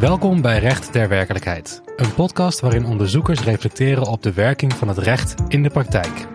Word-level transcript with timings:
Welkom 0.00 0.40
bij 0.40 0.58
Recht 0.58 0.92
ter 0.92 1.08
Werkelijkheid, 1.08 1.82
een 1.96 2.14
podcast 2.14 2.60
waarin 2.60 2.84
onderzoekers 2.84 3.40
reflecteren 3.40 4.06
op 4.06 4.22
de 4.22 4.32
werking 4.32 4.72
van 4.72 4.88
het 4.88 4.98
recht 4.98 5.34
in 5.48 5.62
de 5.62 5.70
praktijk. 5.70 6.26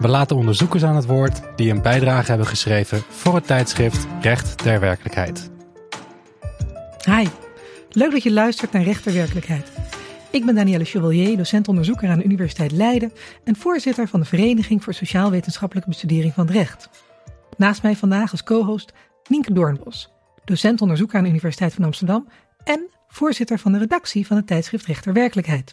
We 0.00 0.08
laten 0.08 0.36
onderzoekers 0.36 0.84
aan 0.84 0.96
het 0.96 1.06
woord 1.06 1.40
die 1.56 1.70
een 1.70 1.82
bijdrage 1.82 2.28
hebben 2.28 2.46
geschreven 2.46 3.02
voor 3.08 3.34
het 3.34 3.46
tijdschrift 3.46 4.06
Recht 4.20 4.58
ter 4.58 4.80
Werkelijkheid. 4.80 5.50
Hi, 7.04 7.26
leuk 7.90 8.10
dat 8.10 8.22
je 8.22 8.32
luistert 8.32 8.72
naar 8.72 8.82
Recht 8.82 9.02
ter 9.02 9.12
Werkelijkheid. 9.12 9.70
Ik 10.30 10.46
ben 10.46 10.54
Danielle 10.54 10.84
Chevalier, 10.84 11.36
docent-onderzoeker 11.36 12.08
aan 12.08 12.18
de 12.18 12.24
Universiteit 12.24 12.72
Leiden 12.72 13.12
en 13.44 13.56
voorzitter 13.56 14.08
van 14.08 14.20
de 14.20 14.26
Vereniging 14.26 14.84
voor 14.84 14.94
Sociaal-Wetenschappelijke 14.94 15.88
Bestudering 15.88 16.34
van 16.34 16.46
het 16.46 16.54
Recht. 16.54 16.88
Naast 17.56 17.82
mij 17.82 17.96
vandaag 17.96 18.30
als 18.30 18.42
co-host 18.42 18.92
Nienke 19.28 19.52
Doornbos, 19.52 20.12
docent-onderzoeker 20.44 21.18
aan 21.18 21.24
de 21.24 21.30
Universiteit 21.30 21.74
van 21.74 21.84
Amsterdam 21.84 22.28
en 22.64 22.98
voorzitter 23.10 23.58
van 23.58 23.72
de 23.72 23.78
redactie 23.78 24.26
van 24.26 24.36
het 24.36 24.46
tijdschrift 24.46 24.86
Rechter 24.86 25.12
Werkelijkheid. 25.12 25.72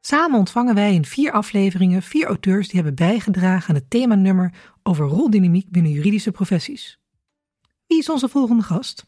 Samen 0.00 0.38
ontvangen 0.38 0.74
wij 0.74 0.94
in 0.94 1.04
vier 1.04 1.32
afleveringen 1.32 2.02
vier 2.02 2.26
auteurs 2.26 2.66
die 2.66 2.76
hebben 2.82 2.94
bijgedragen 2.94 3.68
aan 3.68 3.74
het 3.74 3.90
themanummer 3.90 4.52
over 4.82 5.06
roldynamiek 5.06 5.70
binnen 5.70 5.92
juridische 5.92 6.30
professies. 6.30 6.98
Wie 7.86 7.98
is 7.98 8.08
onze 8.08 8.28
volgende 8.28 8.62
gast? 8.62 9.06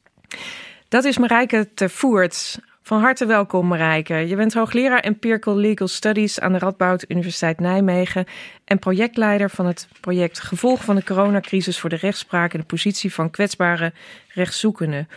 Dat 0.88 1.04
is 1.04 1.18
Marijke 1.18 1.74
Tervoert. 1.74 2.60
Van 2.88 3.00
harte 3.00 3.26
welkom 3.26 3.66
Marijke. 3.66 4.14
Je 4.14 4.36
bent 4.36 4.54
hoogleraar 4.54 5.00
Empirical 5.00 5.56
Legal 5.56 5.88
Studies 5.88 6.40
aan 6.40 6.52
de 6.52 6.58
Radboud 6.58 7.04
Universiteit 7.08 7.60
Nijmegen 7.60 8.26
en 8.64 8.78
projectleider 8.78 9.50
van 9.50 9.66
het 9.66 9.88
project 10.00 10.40
Gevolg 10.40 10.84
van 10.84 10.96
de 10.96 11.04
coronacrisis 11.04 11.78
voor 11.78 11.90
de 11.90 11.96
rechtspraak 11.96 12.52
en 12.52 12.60
de 12.60 12.66
positie 12.66 13.12
van 13.12 13.30
kwetsbare 13.30 13.92
rechtszoekenden. 14.28 15.08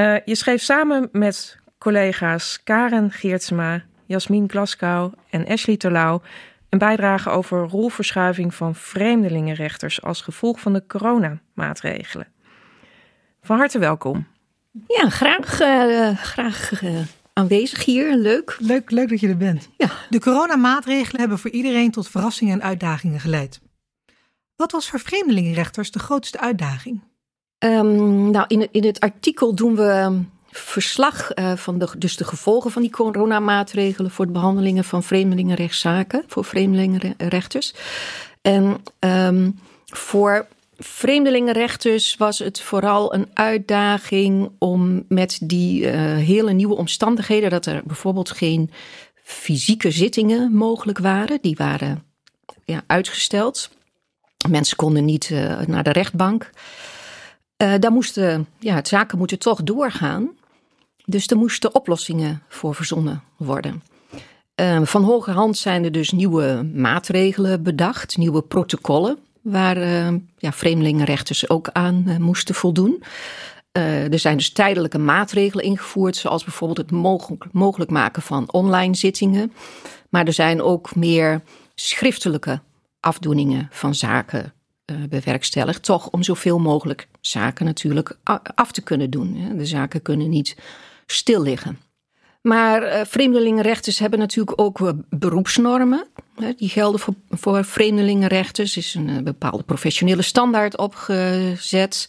Uh, 0.00 0.16
je 0.24 0.34
schreef 0.34 0.62
samen 0.62 1.08
met 1.12 1.58
collega's 1.78 2.62
Karen 2.64 3.10
Geertsma, 3.10 3.82
Jasmin 4.06 4.50
Glasgow 4.50 5.12
en 5.30 5.46
Ashley 5.46 5.76
Terlouw 5.76 6.22
een 6.68 6.78
bijdrage 6.78 7.30
over 7.30 7.68
rolverschuiving 7.68 8.54
van 8.54 8.74
vreemdelingenrechters 8.74 10.02
als 10.02 10.20
gevolg 10.20 10.60
van 10.60 10.72
de 10.72 10.86
coronamaatregelen. 10.86 12.26
Van 13.42 13.58
harte 13.58 13.78
welkom. 13.78 14.26
Ja, 14.86 15.08
graag, 15.10 15.60
uh, 15.60 16.16
graag 16.16 16.82
uh, 16.82 17.00
aanwezig 17.32 17.84
hier. 17.84 18.16
Leuk. 18.16 18.56
leuk. 18.58 18.90
Leuk 18.90 19.08
dat 19.08 19.20
je 19.20 19.28
er 19.28 19.36
bent. 19.36 19.68
Ja. 19.76 19.90
De 20.10 20.20
coronamaatregelen 20.20 21.20
hebben 21.20 21.38
voor 21.38 21.50
iedereen 21.50 21.90
tot 21.90 22.08
verrassingen 22.08 22.60
en 22.60 22.66
uitdagingen 22.66 23.20
geleid. 23.20 23.60
Wat 24.56 24.72
was 24.72 24.88
voor 24.88 25.00
vreemdelingenrechters 25.00 25.90
de 25.90 25.98
grootste 25.98 26.40
uitdaging? 26.40 27.02
Um, 27.64 28.30
nou, 28.30 28.44
in, 28.48 28.68
in 28.70 28.84
het 28.84 29.00
artikel 29.00 29.54
doen 29.54 29.76
we 29.76 30.22
verslag 30.50 31.34
uh, 31.34 31.56
van 31.56 31.78
de, 31.78 31.88
dus 31.98 32.16
de 32.16 32.24
gevolgen 32.24 32.70
van 32.70 32.82
die 32.82 32.90
coronamaatregelen 32.90 34.10
voor 34.10 34.26
de 34.26 34.32
behandelingen 34.32 34.84
van 34.84 35.02
vreemdelingenrechtszaken, 35.02 36.24
voor 36.26 36.44
vreemdelingenrechters. 36.44 37.74
En 38.42 38.82
um, 38.98 39.58
voor 39.86 40.46
vreemdelingenrechters 40.78 42.16
was 42.16 42.38
het 42.38 42.60
vooral 42.60 43.14
een 43.14 43.26
uitdaging 43.34 44.50
om 44.58 45.04
met 45.08 45.38
die 45.42 45.82
uh, 45.82 45.92
hele 46.16 46.52
nieuwe 46.52 46.76
omstandigheden, 46.76 47.50
dat 47.50 47.66
er 47.66 47.82
bijvoorbeeld 47.84 48.30
geen 48.30 48.70
fysieke 49.22 49.90
zittingen 49.90 50.52
mogelijk 50.52 50.98
waren, 50.98 51.38
die 51.40 51.56
waren 51.56 52.04
ja, 52.64 52.82
uitgesteld. 52.86 53.70
Mensen 54.48 54.76
konden 54.76 55.04
niet 55.04 55.30
uh, 55.30 55.60
naar 55.60 55.82
de 55.82 55.92
rechtbank. 55.92 56.50
Uh, 57.62 57.74
daar 57.78 57.92
moesten, 57.92 58.46
ja, 58.58 58.84
zaken 58.84 59.18
moeten 59.18 59.38
toch 59.38 59.62
doorgaan. 59.62 60.30
Dus 61.04 61.26
er 61.26 61.36
moesten 61.36 61.74
oplossingen 61.74 62.42
voor 62.48 62.74
verzonnen 62.74 63.22
worden. 63.36 63.82
Uh, 64.60 64.82
van 64.82 65.02
hoge 65.02 65.30
hand 65.30 65.58
zijn 65.58 65.84
er 65.84 65.92
dus 65.92 66.10
nieuwe 66.10 66.70
maatregelen 66.74 67.62
bedacht, 67.62 68.16
nieuwe 68.16 68.42
protocollen, 68.42 69.18
waar 69.42 69.76
uh, 69.76 70.08
ja, 70.38 70.52
vreemdelingenrechters 70.52 71.48
ook 71.48 71.68
aan 71.72 72.16
moesten 72.18 72.54
voldoen. 72.54 73.02
er 73.72 74.18
zijn 74.18 74.36
dus 74.36 74.52
tijdelijke 74.52 74.98
maatregelen 74.98 75.64
ingevoerd, 75.64 76.16
zoals 76.16 76.44
bijvoorbeeld 76.44 76.78
het 76.78 76.90
mogelijk 77.52 77.90
maken 77.90 78.22
van 78.22 78.52
online 78.52 78.94
zittingen. 78.94 79.52
Maar 80.08 80.26
er 80.26 80.32
zijn 80.32 80.62
ook 80.62 80.94
meer 80.94 81.42
schriftelijke 81.74 82.60
afdoeningen 83.00 83.68
van 83.70 83.94
zaken 83.94 84.52
bewerkstelligd. 85.08 85.82
Toch 85.82 86.10
om 86.10 86.22
zoveel 86.22 86.58
mogelijk 86.58 87.08
zaken 87.20 87.64
natuurlijk 87.64 88.16
af 88.54 88.72
te 88.72 88.82
kunnen 88.82 89.10
doen. 89.10 89.56
De 89.56 89.66
zaken 89.66 90.02
kunnen 90.02 90.28
niet 90.28 90.56
stil 91.06 91.42
liggen. 91.42 91.78
Maar 92.42 92.82
uh, 92.82 93.00
vreemdelingenrechters 93.04 93.98
hebben 93.98 94.18
natuurlijk 94.18 94.60
ook 94.60 94.80
uh, 94.80 94.90
beroepsnormen. 95.08 96.06
Die 96.56 96.68
gelden 96.68 97.00
voor, 97.30 97.64
vreemdelingenrechters. 97.64 98.72
Er 98.72 98.78
is 98.78 98.94
een 98.94 99.24
bepaalde 99.24 99.62
professionele 99.62 100.22
standaard 100.22 100.78
opgezet. 100.78 102.08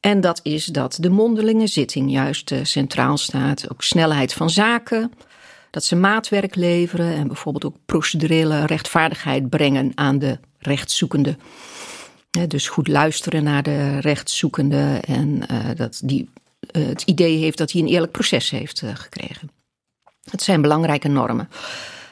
En 0.00 0.20
dat 0.20 0.40
is 0.42 0.64
dat 0.64 0.98
de 1.00 1.10
mondelinge 1.10 1.66
zitting 1.66 2.10
juist 2.10 2.52
centraal 2.62 3.16
staat. 3.16 3.70
Ook 3.70 3.82
snelheid 3.82 4.32
van 4.32 4.50
zaken. 4.50 5.12
Dat 5.70 5.84
ze 5.84 5.96
maatwerk 5.96 6.54
leveren 6.54 7.14
en 7.14 7.26
bijvoorbeeld 7.26 7.64
ook 7.64 7.76
procedurele 7.86 8.66
rechtvaardigheid 8.66 9.48
brengen 9.48 9.92
aan 9.94 10.18
de 10.18 10.38
rechtszoekende. 10.58 11.36
Dus 12.48 12.68
goed 12.68 12.88
luisteren 12.88 13.44
naar 13.44 13.62
de 13.62 14.00
rechtszoekende 14.00 15.00
en 15.04 15.42
dat 15.76 16.00
die 16.04 16.28
uh, 16.72 16.86
het 16.86 17.02
idee 17.02 17.36
heeft 17.36 17.58
dat 17.58 17.72
hij 17.72 17.80
een 17.80 17.88
eerlijk 17.88 18.12
proces 18.12 18.50
heeft 18.50 18.82
uh, 18.82 18.90
gekregen. 18.94 19.50
Het 20.30 20.42
zijn 20.42 20.62
belangrijke 20.62 21.08
normen. 21.08 21.48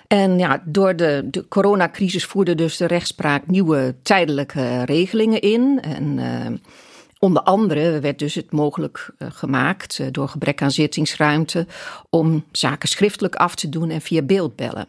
En 0.07 0.39
ja, 0.39 0.63
door 0.65 0.97
de, 0.97 1.23
de 1.31 1.49
coronacrisis 1.49 2.25
voerde 2.25 2.55
dus 2.55 2.77
de 2.77 2.87
rechtspraak 2.87 3.47
nieuwe 3.47 3.95
tijdelijke 4.03 4.85
regelingen 4.85 5.41
in. 5.41 5.81
En 5.83 6.63
onder 7.19 7.43
andere 7.43 8.01
werd 8.01 8.19
dus 8.19 8.35
het 8.35 8.53
mogelijk 8.53 9.11
gemaakt 9.19 10.15
door 10.15 10.29
gebrek 10.29 10.63
aan 10.63 10.71
zittingsruimte 10.71 11.67
om 12.11 12.45
zaken 12.53 12.89
schriftelijk 12.89 13.35
af 13.35 13.55
te 13.55 13.69
doen 13.69 13.91
en 13.91 14.01
via 14.01 14.23
beeldbellen. 14.23 14.87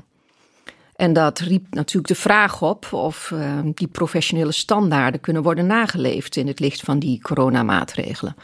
En 0.96 1.14
dat 1.14 1.40
riep 1.40 1.74
natuurlijk 1.74 2.08
de 2.08 2.16
vraag 2.16 2.62
op 2.62 2.94
of 2.94 3.34
die 3.74 3.88
professionele 3.88 4.52
standaarden 4.52 5.22
kunnen 5.22 5.44
worden 5.44 5.66
nageleefd 5.66 6.36
in 6.36 6.48
het 6.48 6.60
licht 6.60 6.82
van 6.82 7.00
die 7.00 7.22
coronamaatregelen. 7.22 8.36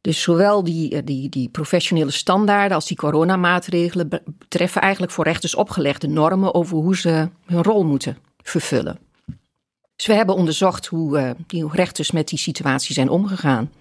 Dus 0.00 0.22
zowel 0.22 0.64
die, 0.64 0.94
eh, 0.94 1.02
die, 1.04 1.28
die 1.28 1.48
professionele 1.48 2.10
standaarden 2.10 2.74
als 2.74 2.86
die 2.86 2.96
coronamaatregelen 2.96 4.08
betreffen 4.08 4.80
eigenlijk 4.80 5.12
voor 5.12 5.24
rechters 5.24 5.54
opgelegde 5.54 6.08
normen 6.08 6.54
over 6.54 6.76
hoe 6.76 6.96
ze 6.96 7.28
hun 7.44 7.62
rol 7.62 7.84
moeten 7.84 8.18
vervullen. 8.42 8.98
Dus 9.96 10.06
we 10.06 10.14
hebben 10.14 10.34
onderzocht 10.34 10.86
hoe, 10.86 11.18
uh, 11.18 11.30
die 11.46 11.68
rechters 11.72 12.10
met 12.10 12.28
die 12.28 12.38
situatie 12.38 12.94
zijn 12.94 13.08
omgegaan. 13.08 13.72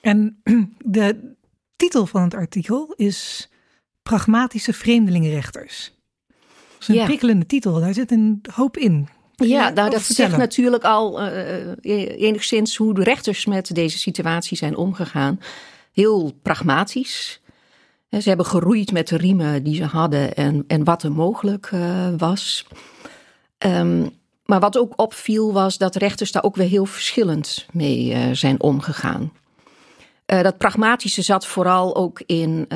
En 0.00 0.40
de 0.78 1.34
titel 1.76 2.06
van 2.06 2.22
het 2.22 2.34
artikel 2.34 2.92
is 2.96 3.48
Pragmatische 4.02 4.72
vreemdelingenrechters. 4.72 5.92
Dat 6.86 6.96
is 6.96 7.02
een 7.02 7.08
ja. 7.08 7.16
prikkelende 7.16 7.46
titel, 7.46 7.80
daar 7.80 7.94
zit 7.94 8.10
een 8.10 8.44
hoop 8.54 8.76
in. 8.76 9.08
Ja, 9.34 9.68
nou, 9.68 9.90
dat 9.90 10.02
zegt 10.02 10.36
natuurlijk 10.36 10.84
al 10.84 11.22
uh, 11.22 11.32
enigszins 12.20 12.76
hoe 12.76 12.94
de 12.94 13.02
rechters 13.02 13.46
met 13.46 13.74
deze 13.74 13.98
situatie 13.98 14.56
zijn 14.56 14.76
omgegaan. 14.76 15.40
Heel 15.92 16.32
pragmatisch. 16.42 17.40
Ze 18.10 18.28
hebben 18.28 18.46
geroeid 18.46 18.92
met 18.92 19.08
de 19.08 19.16
riemen 19.16 19.62
die 19.62 19.74
ze 19.74 19.84
hadden 19.84 20.34
en, 20.34 20.64
en 20.66 20.84
wat 20.84 21.02
er 21.02 21.12
mogelijk 21.12 21.70
uh, 21.74 22.08
was. 22.16 22.66
Um, 23.58 24.10
maar 24.44 24.60
wat 24.60 24.78
ook 24.78 24.92
opviel 24.96 25.52
was 25.52 25.78
dat 25.78 25.96
rechters 25.96 26.32
daar 26.32 26.42
ook 26.42 26.56
weer 26.56 26.68
heel 26.68 26.86
verschillend 26.86 27.66
mee 27.72 28.10
uh, 28.10 28.22
zijn 28.32 28.60
omgegaan. 28.60 29.32
dat 30.26 30.58
pragmatische 30.58 31.22
zat 31.22 31.46
vooral 31.46 31.96
ook 31.96 32.22
in 32.26 32.68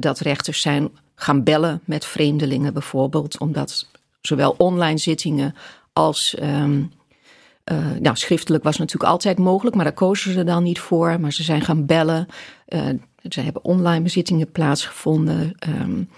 dat 0.00 0.18
rechters 0.18 0.60
zijn 0.60 0.90
gaan 1.22 1.42
bellen 1.42 1.80
met 1.84 2.04
vreemdelingen 2.04 2.72
bijvoorbeeld, 2.72 3.38
omdat 3.38 3.86
zowel 4.20 4.54
online 4.58 4.98
zittingen 4.98 5.54
als. 5.92 6.36
Um, 6.42 6.92
uh, 7.72 7.78
nou, 8.00 8.16
schriftelijk 8.16 8.64
was 8.64 8.78
natuurlijk 8.78 9.10
altijd 9.10 9.38
mogelijk, 9.38 9.76
maar 9.76 9.84
daar 9.84 9.94
kozen 9.94 10.32
ze 10.32 10.44
dan 10.44 10.62
niet 10.62 10.78
voor. 10.78 11.20
Maar 11.20 11.32
ze 11.32 11.42
zijn 11.42 11.62
gaan 11.62 11.86
bellen. 11.86 12.26
Uh, 12.68 12.80
ze 13.28 13.40
hebben 13.40 13.64
online 13.64 14.02
bezittingen 14.02 14.50
plaatsgevonden. 14.50 15.56
Um, 15.68 16.08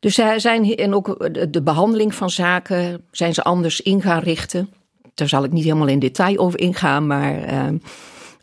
dus 0.00 0.14
zij 0.14 0.38
zijn, 0.38 0.74
en 0.74 0.94
ook 0.94 1.28
de 1.50 1.62
behandeling 1.62 2.14
van 2.14 2.30
zaken 2.30 3.02
zijn 3.10 3.34
ze 3.34 3.42
anders 3.42 3.80
in 3.80 4.02
gaan 4.02 4.22
richten. 4.22 4.70
Daar 5.14 5.28
zal 5.28 5.44
ik 5.44 5.52
niet 5.52 5.64
helemaal 5.64 5.86
in 5.86 5.98
detail 5.98 6.36
over 6.36 6.60
ingaan, 6.60 7.06
maar 7.06 7.66
um, 7.66 7.82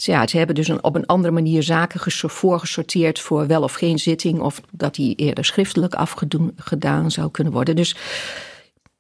ja, 0.06 0.28
ze 0.28 0.38
hebben 0.38 0.56
dus 0.56 0.70
op 0.70 0.96
een 0.96 1.06
andere 1.06 1.34
manier 1.34 1.64
zaken 1.64 2.00
voorgesorteerd 2.30 3.20
voor 3.20 3.48
wel 3.48 3.64
of 3.64 3.74
geen 3.74 4.00
zitting, 4.00 4.40
of 4.40 4.62
dat 4.72 4.96
die 4.96 5.16
eerder 5.16 5.46
schriftelijk 5.46 5.94
afgedaan 5.94 7.12
zou 7.12 7.32
kunnen 7.32 7.54
worden. 7.54 7.76
Dus 7.76 7.96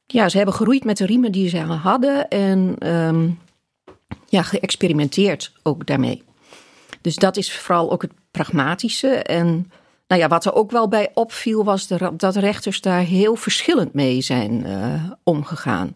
ja, 0.05 0.29
ze 0.29 0.37
hebben 0.37 0.55
geroeid 0.55 0.83
met 0.83 0.97
de 0.97 1.05
riemen 1.05 1.31
die 1.31 1.49
ze 1.49 1.57
hadden 1.57 2.27
en 2.27 2.87
um, 2.89 3.39
ja, 4.29 4.41
geëxperimenteerd 4.41 5.51
ook 5.63 5.85
daarmee. 5.85 6.23
Dus 7.01 7.15
dat 7.15 7.37
is 7.37 7.57
vooral 7.57 7.91
ook 7.91 8.01
het 8.01 8.11
pragmatische. 8.31 9.07
En 9.07 9.71
nou 10.07 10.21
ja, 10.21 10.27
wat 10.27 10.45
er 10.45 10.53
ook 10.53 10.71
wel 10.71 10.87
bij 10.87 11.11
opviel 11.13 11.63
was 11.63 11.87
dat 12.17 12.35
rechters 12.35 12.81
daar 12.81 13.01
heel 13.01 13.35
verschillend 13.35 13.93
mee 13.93 14.21
zijn 14.21 14.67
uh, 14.67 15.11
omgegaan 15.23 15.95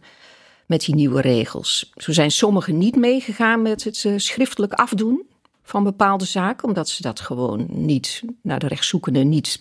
met 0.67 0.85
die 0.85 0.95
nieuwe 0.95 1.21
regels. 1.21 1.91
Zo 1.95 2.11
zijn 2.11 2.31
sommigen 2.31 2.77
niet 2.77 2.95
meegegaan 2.95 3.61
met 3.61 3.83
het 3.83 4.03
uh, 4.03 4.13
schriftelijk 4.17 4.73
afdoen 4.73 5.25
van 5.63 5.83
bepaalde 5.83 6.25
zaken, 6.25 6.67
omdat 6.67 6.89
ze 6.89 7.01
dat 7.01 7.19
gewoon 7.19 7.65
niet 7.69 8.23
naar 8.41 8.59
de 8.59 8.67
rechtszoekende 8.67 9.23
niet 9.23 9.57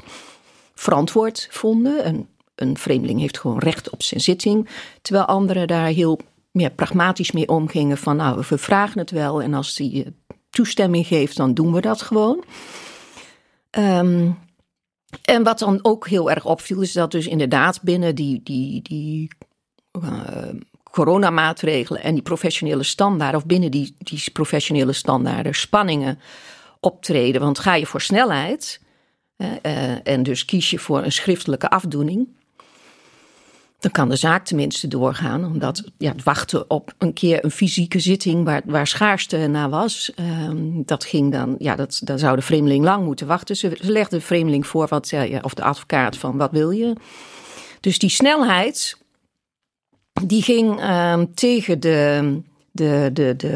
verantwoord 0.75 1.49
vonden. 1.51 2.07
Een, 2.07 2.27
een 2.55 2.79
vreemdeling 2.79 3.21
heeft 3.21 3.39
gewoon 3.39 3.59
recht 3.59 3.91
op 3.91 4.03
zijn 4.03 4.21
zitting, 4.21 4.69
terwijl 5.03 5.27
anderen 5.27 5.67
daar 5.67 5.87
heel 5.87 6.21
meer 6.51 6.71
pragmatisch 6.71 7.33
mee 7.33 7.49
omgingen 7.49 7.99
van 7.99 8.17
nou, 8.17 8.43
we 8.49 8.59
vragen 8.59 8.99
het 8.99 9.11
wel 9.11 9.43
en 9.43 9.55
als 9.55 9.75
die 9.75 10.05
eh, 10.05 10.11
toestemming 10.51 11.07
geeft, 11.07 11.37
dan 11.37 11.55
doen 11.55 11.73
we 11.73 11.81
dat 11.81 12.03
gewoon. 12.03 12.45
Um, 13.71 14.39
en 15.23 15.43
wat 15.43 15.59
dan 15.59 15.79
ook 15.83 16.09
heel 16.09 16.31
erg 16.31 16.45
opviel, 16.45 16.81
is 16.81 16.93
dat 16.93 17.11
dus 17.11 17.27
inderdaad 17.27 17.83
binnen 17.83 18.15
die, 18.15 18.41
die, 18.43 18.83
die 18.83 19.29
uh, 20.03 20.49
coronamaatregelen 20.97 22.03
en 22.03 22.15
die 22.15 22.23
professionele 22.23 22.83
standaarden, 22.83 23.41
of 23.41 23.47
binnen 23.47 23.71
die, 23.71 23.95
die 23.99 24.31
professionele 24.33 24.93
standaarden, 24.93 25.55
spanningen 25.55 26.19
optreden. 26.81 27.41
Want 27.41 27.59
ga 27.59 27.75
je 27.75 27.87
voor 27.87 28.01
snelheid 28.01 28.81
uh, 29.37 30.09
en 30.09 30.23
dus 30.23 30.45
kies 30.45 30.71
je 30.71 30.79
voor 30.79 31.03
een 31.03 31.13
schriftelijke 31.13 31.71
afdoening, 31.71 32.29
dan 33.79 33.91
kan 33.91 34.09
de 34.09 34.17
zaak 34.17 34.45
tenminste 34.45 34.89
doorgaan. 34.89 35.45
Omdat 35.45 35.85
ja, 35.99 36.13
het 36.13 36.23
wachten 36.23 36.71
op 36.71 36.95
een 36.99 37.13
keer 37.13 37.45
een 37.45 37.51
fysieke 37.51 37.99
zitting 37.99 38.45
waar, 38.45 38.63
waar 38.65 38.87
schaarste 38.87 39.37
naar 39.37 39.71
was, 39.71 40.13
um, 40.49 40.83
dat 40.85 41.05
ging 41.05 41.33
dan, 41.33 41.55
ja, 41.59 41.77
dat, 41.77 42.01
dan 42.05 42.19
zou 42.19 42.37
de 42.37 42.43
vreemdeling 42.43 42.85
lang 42.85 43.05
moeten 43.05 43.27
wachten. 43.27 43.57
Ze, 43.57 43.79
ze 43.83 43.93
legde 43.93 44.17
de 44.17 44.23
vreemdeling 44.23 44.67
voor, 44.67 44.87
wat, 44.89 45.09
ja, 45.09 45.41
of 45.43 45.55
de 45.55 45.63
advocaat 45.63 46.17
van 46.17 46.37
wat 46.37 46.51
wil 46.51 46.71
je. 46.71 46.93
Dus 47.81 47.99
die 47.99 48.11
snelheid, 48.11 48.99
die 50.25 50.43
ging 50.43 50.83
um, 50.91 51.35
tegen 51.35 51.81
de, 51.81 52.41
de, 52.71 53.11
de, 53.13 53.37
de, 53.37 53.49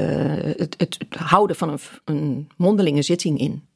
het, 0.57 0.75
het 0.79 0.99
houden 1.17 1.57
van 1.57 1.71
een, 1.71 1.79
een 2.05 2.49
mondelinge 2.57 3.03
zitting 3.03 3.39
in. 3.39 3.69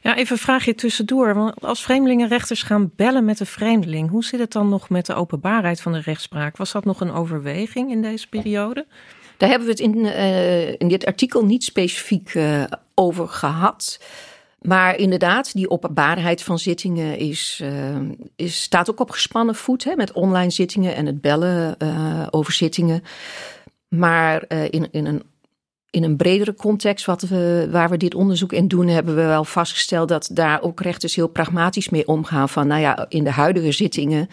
Ja, 0.00 0.16
even 0.16 0.32
een 0.32 0.42
vraagje 0.42 0.74
tussendoor. 0.74 1.34
Want 1.34 1.60
als 1.60 1.82
vreemdelingenrechters 1.82 2.62
gaan 2.62 2.92
bellen 2.96 3.24
met 3.24 3.40
een 3.40 3.46
vreemdeling, 3.46 4.10
hoe 4.10 4.24
zit 4.24 4.40
het 4.40 4.52
dan 4.52 4.68
nog 4.68 4.88
met 4.88 5.06
de 5.06 5.14
openbaarheid 5.14 5.80
van 5.80 5.92
de 5.92 6.00
rechtspraak? 6.00 6.56
Was 6.56 6.72
dat 6.72 6.84
nog 6.84 7.00
een 7.00 7.12
overweging 7.12 7.90
in 7.90 8.02
deze 8.02 8.28
periode? 8.28 8.86
Daar 9.36 9.48
hebben 9.48 9.66
we 9.66 9.72
het 9.72 9.82
in, 9.82 9.96
uh, 9.96 10.68
in 10.68 10.88
dit 10.88 11.06
artikel 11.06 11.44
niet 11.44 11.64
specifiek 11.64 12.34
uh, 12.34 12.64
over 12.94 13.28
gehad. 13.28 14.00
Maar 14.66 14.96
inderdaad, 14.96 15.52
die 15.52 15.70
openbaarheid 15.70 16.42
van 16.42 16.58
zittingen 16.58 17.18
is, 17.18 17.60
uh, 17.62 17.96
is, 18.36 18.62
staat 18.62 18.90
ook 18.90 19.00
op 19.00 19.10
gespannen 19.10 19.54
voet 19.54 19.84
hè, 19.84 19.96
met 19.96 20.12
online 20.12 20.50
zittingen 20.50 20.94
en 20.94 21.06
het 21.06 21.20
bellen 21.20 21.76
over 22.30 22.52
zittingen. 22.52 23.02
Maar 23.88 24.44
in, 24.70 24.88
in 24.90 25.06
een 25.06 25.22
in 25.94 26.04
een 26.04 26.16
bredere 26.16 26.54
context, 26.54 27.04
wat 27.04 27.22
we, 27.22 27.68
waar 27.70 27.90
we 27.90 27.96
dit 27.96 28.14
onderzoek 28.14 28.52
in 28.52 28.68
doen, 28.68 28.88
hebben 28.88 29.16
we 29.16 29.22
wel 29.22 29.44
vastgesteld 29.44 30.08
dat 30.08 30.30
daar 30.32 30.62
ook 30.62 30.80
rechters 30.80 31.14
heel 31.14 31.28
pragmatisch 31.28 31.88
mee 31.88 32.06
omgaan. 32.06 32.48
Van 32.48 32.66
nou 32.66 32.80
ja, 32.80 33.06
in 33.08 33.24
de 33.24 33.30
huidige 33.30 33.72
zittingen 33.72 34.28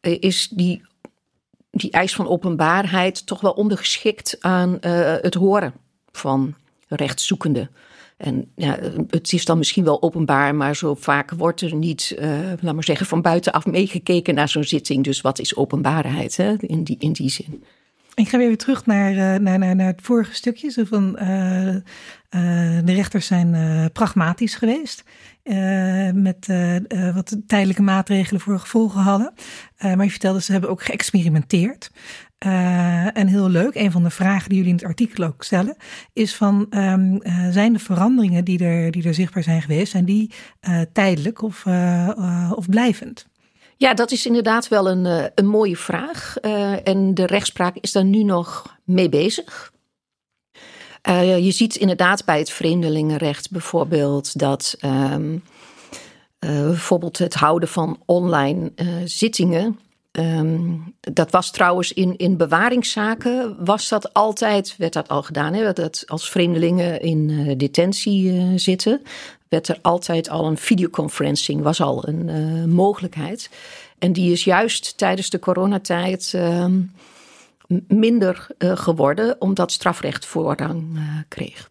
eh, 0.00 0.16
is 0.20 0.48
die, 0.48 0.82
die 1.70 1.90
eis 1.90 2.14
van 2.14 2.28
openbaarheid 2.28 3.26
toch 3.26 3.40
wel 3.40 3.52
ondergeschikt 3.52 4.36
aan 4.40 4.78
uh, 4.80 5.14
het 5.20 5.34
horen 5.34 5.74
van 6.12 6.54
rechtszoekenden. 6.88 7.70
En 8.16 8.50
ja, 8.54 8.78
het 9.08 9.32
is 9.32 9.44
dan 9.44 9.58
misschien 9.58 9.84
wel 9.84 10.02
openbaar, 10.02 10.54
maar 10.54 10.76
zo 10.76 10.94
vaak 10.94 11.30
wordt 11.30 11.60
er 11.60 11.74
niet, 11.74 12.16
uh, 12.18 12.52
laat 12.60 12.74
maar 12.74 12.84
zeggen, 12.84 13.06
van 13.06 13.22
buitenaf 13.22 13.66
meegekeken 13.66 14.34
naar 14.34 14.48
zo'n 14.48 14.64
zitting. 14.64 15.04
Dus 15.04 15.20
wat 15.20 15.38
is 15.38 15.56
openbaarheid 15.56 16.36
hè? 16.36 16.54
In, 16.60 16.84
die, 16.84 16.96
in 16.98 17.12
die 17.12 17.30
zin? 17.30 17.64
Ik 18.14 18.28
ga 18.28 18.38
weer 18.38 18.56
terug 18.56 18.86
naar, 18.86 19.12
uh, 19.12 19.40
naar, 19.40 19.76
naar, 19.76 19.86
het 19.86 20.00
vorige 20.02 20.34
stukje. 20.34 20.70
Zo 20.70 20.84
van, 20.84 21.18
uh, 21.22 21.76
de 22.84 22.92
rechters 22.92 23.26
zijn 23.26 23.90
pragmatisch 23.92 24.54
geweest. 24.54 25.04
met 26.14 26.46
wat 27.14 27.36
tijdelijke 27.46 27.82
maatregelen 27.82 28.40
voor 28.40 28.58
gevolgen 28.58 29.00
hadden. 29.00 29.32
maar 29.78 30.04
je 30.04 30.10
vertelde, 30.10 30.42
ze 30.42 30.52
hebben 30.52 30.70
ook 30.70 30.82
geëxperimenteerd. 30.82 31.90
En 32.38 33.26
heel 33.26 33.48
leuk, 33.48 33.74
een 33.74 33.92
van 33.92 34.02
de 34.02 34.10
vragen 34.10 34.48
die 34.48 34.58
jullie 34.58 34.72
in 34.72 34.78
het 34.78 34.86
artikel 34.86 35.24
ook 35.24 35.44
stellen, 35.44 35.76
is 36.12 36.34
van 36.34 36.66
um, 36.70 37.20
zijn 37.50 37.72
de 37.72 37.78
veranderingen 37.78 38.44
die 38.44 38.64
er, 38.64 38.90
die 38.90 39.06
er 39.06 39.14
zichtbaar 39.14 39.42
zijn 39.42 39.62
geweest, 39.62 39.90
zijn 39.90 40.04
die 40.04 40.30
tijdelijk 40.92 41.42
of, 41.42 41.64
of 42.56 42.68
blijvend? 42.68 43.26
Ja, 43.78 43.94
dat 43.94 44.10
is 44.10 44.26
inderdaad 44.26 44.68
wel 44.68 44.88
een, 44.90 45.06
eh, 45.06 45.24
een 45.34 45.46
mooie 45.46 45.76
vraag. 45.76 46.36
En 46.84 47.14
de 47.14 47.26
rechtspraak 47.26 47.76
is 47.80 47.92
daar 47.92 48.04
nu 48.04 48.22
nog 48.22 48.76
mee 48.84 49.08
bezig. 49.08 49.74
Je 51.08 51.50
ziet 51.50 51.76
inderdaad 51.76 52.24
bij 52.24 52.38
het 52.38 52.50
vreemdelingenrecht 52.50 53.50
bijvoorbeeld 53.50 54.38
dat 54.38 54.76
um, 54.84 55.42
bijvoorbeeld 56.38 57.18
het 57.18 57.34
houden 57.34 57.68
van 57.68 58.02
online 58.04 58.72
zittingen. 59.04 59.78
Um, 60.18 60.94
dat 61.00 61.30
was 61.30 61.50
trouwens 61.50 61.92
in, 61.92 62.16
in 62.16 62.36
bewaringszaken, 62.36 63.56
was 63.64 63.88
dat 63.88 64.12
altijd, 64.12 64.74
werd 64.76 64.92
dat 64.92 65.08
al 65.08 65.22
gedaan. 65.22 65.52
Hè? 65.54 65.72
Dat 65.72 66.04
als 66.06 66.30
vreemdelingen 66.30 67.00
in 67.00 67.54
detentie 67.58 68.58
zitten, 68.58 69.02
werd 69.48 69.68
er 69.68 69.78
altijd 69.82 70.28
al 70.28 70.46
een 70.46 70.56
videoconferencing, 70.56 71.62
was 71.62 71.80
al 71.80 72.08
een 72.08 72.28
uh, 72.28 72.64
mogelijkheid. 72.64 73.50
En 73.98 74.12
die 74.12 74.32
is 74.32 74.44
juist 74.44 74.98
tijdens 74.98 75.30
de 75.30 75.38
coronatijd 75.38 76.32
uh, 76.36 76.66
minder 77.88 78.46
geworden, 78.58 79.40
omdat 79.40 79.72
strafrecht 79.72 80.26
voorrang 80.26 80.98
kreeg. 81.28 81.70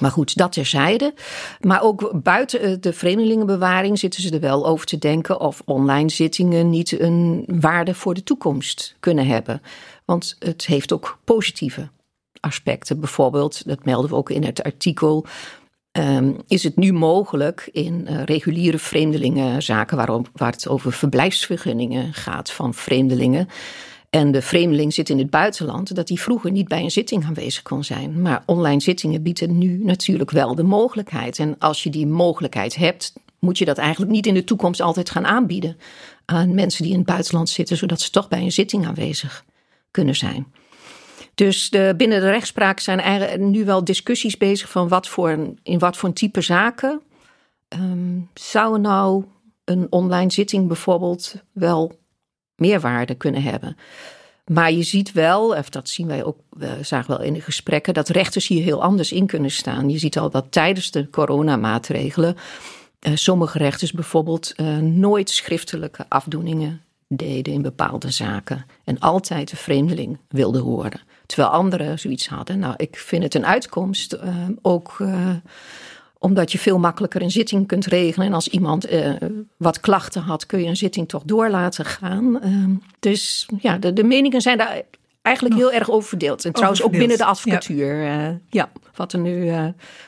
Maar 0.00 0.10
goed, 0.10 0.36
dat 0.36 0.52
terzijde. 0.52 1.14
Maar 1.60 1.82
ook 1.82 2.22
buiten 2.22 2.80
de 2.80 2.92
vreemdelingenbewaring 2.92 3.98
zitten 3.98 4.22
ze 4.22 4.30
er 4.30 4.40
wel 4.40 4.66
over 4.66 4.86
te 4.86 4.98
denken 4.98 5.40
of 5.40 5.62
online 5.64 6.10
zittingen 6.10 6.70
niet 6.70 7.00
een 7.00 7.44
waarde 7.46 7.94
voor 7.94 8.14
de 8.14 8.22
toekomst 8.22 8.96
kunnen 9.00 9.26
hebben. 9.26 9.62
Want 10.04 10.36
het 10.38 10.66
heeft 10.66 10.92
ook 10.92 11.18
positieve 11.24 11.88
aspecten. 12.40 13.00
Bijvoorbeeld, 13.00 13.66
dat 13.66 13.84
melden 13.84 14.10
we 14.10 14.16
ook 14.16 14.30
in 14.30 14.44
het 14.44 14.62
artikel, 14.62 15.26
Um, 15.98 16.36
is 16.46 16.62
het 16.62 16.76
nu 16.76 16.92
mogelijk 16.92 17.68
in 17.72 18.06
uh, 18.10 18.22
reguliere 18.22 18.78
vreemdelingenzaken, 18.78 19.96
waarom, 19.96 20.26
waar 20.32 20.52
het 20.52 20.68
over 20.68 20.92
verblijfsvergunningen 20.92 22.14
gaat 22.14 22.50
van 22.50 22.74
vreemdelingen. 22.74 23.48
En 24.16 24.32
de 24.32 24.42
vreemdeling 24.42 24.94
zit 24.94 25.08
in 25.08 25.18
het 25.18 25.30
buitenland, 25.30 25.94
dat 25.94 26.06
die 26.06 26.20
vroeger 26.20 26.50
niet 26.50 26.68
bij 26.68 26.82
een 26.82 26.90
zitting 26.90 27.24
aanwezig 27.24 27.62
kon 27.62 27.84
zijn. 27.84 28.22
Maar 28.22 28.42
online 28.46 28.80
zittingen 28.80 29.22
bieden 29.22 29.58
nu 29.58 29.84
natuurlijk 29.84 30.30
wel 30.30 30.54
de 30.54 30.62
mogelijkheid. 30.62 31.38
En 31.38 31.58
als 31.58 31.82
je 31.82 31.90
die 31.90 32.06
mogelijkheid 32.06 32.76
hebt, 32.76 33.12
moet 33.38 33.58
je 33.58 33.64
dat 33.64 33.78
eigenlijk 33.78 34.12
niet 34.12 34.26
in 34.26 34.34
de 34.34 34.44
toekomst 34.44 34.80
altijd 34.80 35.10
gaan 35.10 35.26
aanbieden 35.26 35.76
aan 36.24 36.54
mensen 36.54 36.82
die 36.82 36.92
in 36.92 36.98
het 36.98 37.06
buitenland 37.06 37.48
zitten, 37.48 37.76
zodat 37.76 38.00
ze 38.00 38.10
toch 38.10 38.28
bij 38.28 38.40
een 38.40 38.52
zitting 38.52 38.86
aanwezig 38.86 39.44
kunnen 39.90 40.16
zijn. 40.16 40.46
Dus 41.34 41.70
de, 41.70 41.94
binnen 41.96 42.20
de 42.20 42.30
rechtspraak 42.30 42.80
zijn 42.80 43.00
er 43.00 43.38
nu 43.38 43.64
wel 43.64 43.84
discussies 43.84 44.36
bezig 44.36 44.70
van 44.70 44.88
wat 44.88 45.08
voor 45.08 45.54
in 45.62 45.78
wat 45.78 45.96
voor 45.96 46.12
type 46.12 46.40
zaken 46.40 47.00
um, 47.68 48.30
zou 48.34 48.80
nou 48.80 49.24
een 49.64 49.86
online 49.90 50.32
zitting 50.32 50.66
bijvoorbeeld 50.66 51.34
wel 51.52 52.04
meerwaarde 52.56 53.14
kunnen 53.14 53.42
hebben. 53.42 53.76
Maar 54.46 54.72
je 54.72 54.82
ziet 54.82 55.12
wel, 55.12 55.56
of 55.56 55.70
dat 55.70 55.88
zien 55.88 56.06
wij 56.06 56.24
ook, 56.24 56.38
we 56.50 56.78
zagen 56.82 57.10
wel 57.10 57.26
in 57.26 57.32
de 57.32 57.40
gesprekken, 57.40 57.94
dat 57.94 58.08
rechters 58.08 58.48
hier 58.48 58.62
heel 58.62 58.82
anders 58.82 59.12
in 59.12 59.26
kunnen 59.26 59.50
staan. 59.50 59.90
Je 59.90 59.98
ziet 59.98 60.18
al 60.18 60.30
dat 60.30 60.46
tijdens 60.50 60.90
de 60.90 61.10
coronamaatregelen 61.10 62.36
uh, 63.06 63.12
sommige 63.14 63.58
rechters 63.58 63.92
bijvoorbeeld 63.92 64.52
uh, 64.56 64.78
nooit 64.78 65.30
schriftelijke 65.30 66.04
afdoeningen 66.08 66.80
deden 67.08 67.52
in 67.52 67.62
bepaalde 67.62 68.10
zaken. 68.10 68.66
En 68.84 68.98
altijd 68.98 69.50
de 69.50 69.56
vreemdeling 69.56 70.18
wilden 70.28 70.62
horen. 70.62 71.00
Terwijl 71.26 71.50
anderen 71.50 71.98
zoiets 71.98 72.28
hadden. 72.28 72.58
Nou, 72.58 72.74
ik 72.76 72.96
vind 72.96 73.22
het 73.22 73.34
een 73.34 73.46
uitkomst. 73.46 74.12
Uh, 74.14 74.34
ook 74.62 74.96
omdat 76.26 76.52
je 76.52 76.58
veel 76.58 76.78
makkelijker 76.78 77.22
een 77.22 77.30
zitting 77.30 77.66
kunt 77.66 77.86
regelen. 77.86 78.26
En 78.26 78.32
als 78.32 78.48
iemand 78.48 78.92
uh, 78.92 79.14
wat 79.56 79.80
klachten 79.80 80.22
had, 80.22 80.46
kun 80.46 80.60
je 80.60 80.66
een 80.66 80.76
zitting 80.76 81.08
toch 81.08 81.22
door 81.24 81.48
laten 81.48 81.84
gaan. 81.84 82.42
Ehm, 82.42 82.74
dus 83.00 83.48
ja, 83.58 83.78
de, 83.78 83.92
de 83.92 84.04
meningen 84.04 84.40
zijn 84.40 84.58
daar 84.58 84.82
eigenlijk 85.22 85.56
heel 85.56 85.72
erg 85.72 85.90
over 85.90 86.08
verdeeld. 86.08 86.44
En 86.44 86.52
trouwens 86.52 86.82
ook 86.82 86.90
binnen 86.90 87.16
de 87.16 87.24
advocatuur. 87.24 88.02
Ja, 88.02 88.38
ja 88.50 88.70
wat 88.94 89.12
er 89.12 89.18
nu, 89.18 89.52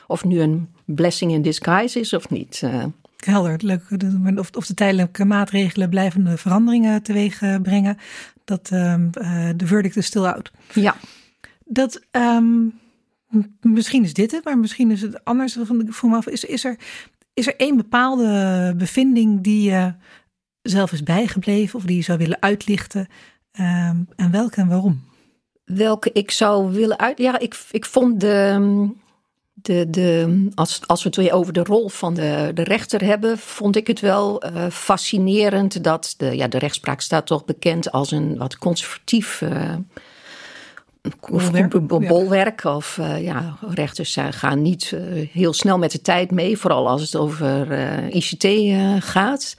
of 0.07 0.23
nu 0.23 0.41
een 0.41 0.69
blessing 0.85 1.31
in 1.31 1.41
disguise 1.41 1.99
is 1.99 2.13
of 2.13 2.29
niet. 2.29 2.63
Helder, 3.17 3.59
leuk. 3.63 3.81
Of, 4.35 4.49
of 4.55 4.65
de 4.65 4.73
tijdelijke 4.73 5.25
maatregelen 5.25 5.89
blijvende 5.89 6.37
veranderingen 6.37 7.03
teweeg 7.03 7.39
brengen 7.61 7.97
dat 8.45 8.69
uh, 8.73 8.95
de 9.55 9.67
verdict 9.67 9.97
is 9.97 10.05
still 10.05 10.25
out. 10.25 10.51
Ja. 10.73 10.95
Dat, 11.65 12.01
um, 12.11 12.79
misschien 13.61 14.03
is 14.03 14.13
dit 14.13 14.31
het, 14.31 14.43
maar 14.43 14.57
misschien 14.57 14.91
is 14.91 15.01
het 15.01 15.23
anders. 15.23 15.57
Ik 15.57 16.25
is, 16.25 16.43
is 16.43 16.63
er 16.63 16.77
Is 17.33 17.47
er 17.47 17.55
één 17.55 17.77
bepaalde 17.77 18.73
bevinding 18.77 19.41
die 19.41 19.69
je 19.69 19.93
zelf 20.61 20.91
is 20.91 21.03
bijgebleven 21.03 21.79
of 21.79 21.85
die 21.85 21.95
je 21.95 22.03
zou 22.03 22.17
willen 22.17 22.41
uitlichten? 22.41 23.07
Um, 23.59 24.07
en 24.15 24.31
welke 24.31 24.61
en 24.61 24.67
waarom? 24.67 25.03
Welke 25.65 26.11
ik 26.11 26.31
zou 26.31 26.71
willen 26.71 26.99
uit. 26.99 27.17
Ja, 27.17 27.39
ik, 27.39 27.65
ik 27.71 27.85
vond 27.85 28.19
de. 28.19 28.97
De, 29.61 29.89
de, 29.89 30.49
als, 30.55 30.87
als 30.87 31.03
we 31.03 31.07
het 31.07 31.17
weer 31.17 31.33
over 31.33 31.53
de 31.53 31.63
rol 31.63 31.89
van 31.89 32.13
de, 32.13 32.51
de 32.53 32.63
rechter 32.63 33.03
hebben, 33.03 33.37
vond 33.37 33.75
ik 33.75 33.87
het 33.87 33.99
wel 33.99 34.45
uh, 34.45 34.69
fascinerend 34.69 35.83
dat 35.83 36.13
de, 36.17 36.35
ja, 36.35 36.47
de 36.47 36.57
rechtspraak 36.57 37.01
staat 37.01 37.25
toch 37.25 37.45
bekend 37.45 37.91
als 37.91 38.11
een 38.11 38.37
wat 38.37 38.57
conservatief 38.57 39.41
uh, 39.41 39.75
bolwerk. 41.87 42.07
bolwerk 42.07 42.63
of 42.63 42.97
uh, 42.97 43.23
ja, 43.23 43.57
rechters 43.69 44.17
gaan 44.29 44.61
niet 44.61 44.95
heel 45.31 45.53
snel 45.53 45.77
met 45.77 45.91
de 45.91 46.01
tijd 46.01 46.31
mee, 46.31 46.57
vooral 46.57 46.89
als 46.89 47.01
het 47.01 47.15
over 47.15 47.71
ICT 48.09 48.47
gaat. 49.03 49.55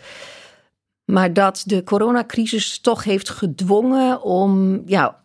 Maar 1.04 1.32
dat 1.32 1.62
de 1.66 1.84
coronacrisis 1.84 2.78
toch 2.78 3.04
heeft 3.04 3.28
gedwongen 3.30 4.22
om, 4.22 4.82
ja, 4.86 5.20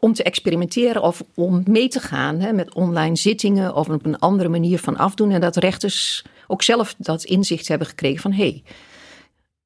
om 0.00 0.12
te 0.12 0.22
experimenteren 0.22 1.02
of 1.02 1.22
om 1.34 1.62
mee 1.66 1.88
te 1.88 2.00
gaan 2.00 2.40
hè, 2.40 2.52
met 2.52 2.74
online 2.74 3.16
zittingen 3.16 3.74
of 3.74 3.88
op 3.88 4.06
een 4.06 4.18
andere 4.18 4.48
manier 4.48 4.78
van 4.78 4.96
afdoen. 4.96 5.30
En 5.30 5.40
dat 5.40 5.56
rechters 5.56 6.24
ook 6.46 6.62
zelf 6.62 6.94
dat 6.98 7.24
inzicht 7.24 7.68
hebben 7.68 7.86
gekregen 7.86 8.20
van 8.20 8.32
hé. 8.32 8.42
Hey, 8.42 8.62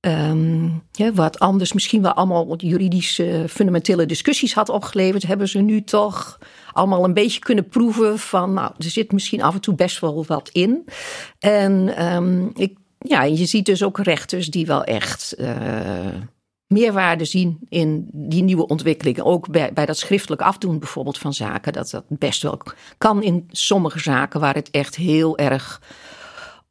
um, 0.01 0.83
wat 1.15 1.39
anders 1.39 1.73
misschien 1.73 2.03
wel 2.03 2.13
allemaal 2.13 2.57
juridische 2.57 3.45
fundamentele 3.49 4.07
discussies 4.07 4.55
had 4.55 4.69
opgeleverd, 4.69 5.27
hebben 5.27 5.49
ze 5.49 5.59
nu 5.59 5.83
toch 5.83 6.39
allemaal 6.73 7.05
een 7.05 7.15
beetje 7.15 7.41
kunnen 7.41 7.69
proeven 7.69 8.19
van, 8.19 8.55
nou, 8.55 8.73
er 8.79 8.91
zit 8.91 9.13
misschien 9.13 9.43
af 9.43 9.55
en 9.55 9.61
toe 9.61 9.75
best 9.75 10.01
wel 10.01 10.25
wat 10.27 10.49
in. 10.49 10.85
En 11.39 12.05
um, 12.07 12.51
ik 12.55 12.79
ja, 12.99 13.23
je 13.23 13.47
ziet 13.47 13.67
dus 13.67 13.83
ook 13.83 13.99
rechters 13.99 14.51
die 14.51 14.67
wel 14.67 14.85
echt 14.85 15.35
uh, 15.39 15.49
meerwaarde 16.67 17.25
zien 17.25 17.59
in 17.69 18.09
die 18.13 18.43
nieuwe 18.43 18.67
ontwikkelingen. 18.67 19.25
Ook 19.25 19.51
bij, 19.51 19.73
bij 19.73 19.87
dat 19.87 19.99
schriftelijk 19.99 20.43
afdoen 20.43 20.79
bijvoorbeeld 20.79 21.19
van 21.19 21.35
zaken. 21.35 21.73
Dat 21.73 21.91
dat 21.91 22.05
best 22.09 22.43
wel 22.43 22.61
kan 22.99 23.23
in 23.23 23.49
sommige 23.51 23.99
zaken 23.99 24.41
waar 24.41 24.55
het 24.55 24.71
echt 24.71 24.97
heel 24.97 25.39
erg 25.39 25.81